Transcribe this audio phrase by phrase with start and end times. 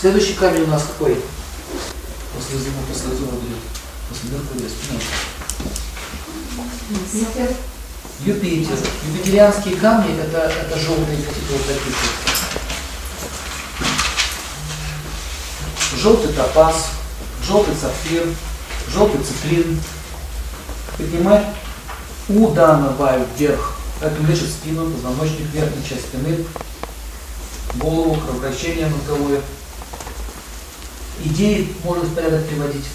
[0.00, 1.20] Следующий камень у нас какой?
[2.34, 3.58] После зима, после зима будет.
[4.08, 4.98] После Меркурия, спина.
[8.24, 8.78] Юпитер.
[9.12, 11.94] Юпитерианские камни это, это желтые какие-то вот такие.
[15.98, 16.86] Желтый топаз,
[17.46, 18.26] желтый сапфир,
[18.88, 19.82] желтый циклин.
[20.96, 21.44] Поднимать
[22.30, 23.74] у Дана Баю вверх.
[24.00, 26.46] Это лечит спину, позвоночник, верхняя часть спины,
[27.74, 29.42] голову, кровообращение мозговое.
[31.24, 32.86] Идеи можно в порядок приводить.